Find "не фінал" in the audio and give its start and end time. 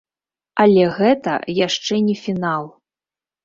2.09-2.63